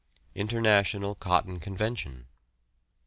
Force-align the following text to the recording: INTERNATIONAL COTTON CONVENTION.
INTERNATIONAL 0.33 1.13
COTTON 1.13 1.59
CONVENTION. 1.59 2.25